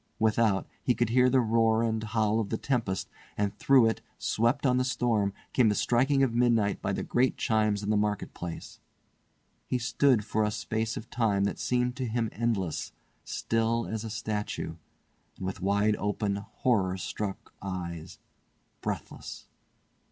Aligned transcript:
Without, 0.17 0.65
he 0.81 0.95
could 0.95 1.09
hear 1.09 1.29
the 1.29 1.39
roar 1.39 1.83
and 1.83 2.01
howl 2.01 2.39
of 2.39 2.49
the 2.49 2.57
tempest, 2.57 3.07
and 3.37 3.55
through 3.59 3.85
it, 3.85 4.01
swept 4.17 4.65
on 4.65 4.77
the 4.77 4.83
storm, 4.83 5.31
came 5.53 5.69
the 5.69 5.75
striking 5.75 6.23
of 6.23 6.33
midnight 6.33 6.81
by 6.81 6.91
the 6.91 7.03
great 7.03 7.37
chimes 7.37 7.83
in 7.83 7.91
the 7.91 7.95
market 7.95 8.33
place. 8.33 8.79
He 9.67 9.77
stood 9.77 10.25
for 10.25 10.43
a 10.43 10.49
space 10.49 10.97
of 10.97 11.11
time 11.11 11.43
that 11.43 11.59
seemed 11.59 11.95
to 11.97 12.07
him 12.07 12.29
endless 12.31 12.93
still 13.23 13.85
as 13.85 14.03
a 14.03 14.09
statue, 14.09 14.73
and 15.37 15.45
with 15.45 15.61
wide 15.61 15.95
open, 15.97 16.35
horror 16.37 16.97
struck 16.97 17.53
eyes, 17.61 18.17
breathless. 18.81 19.45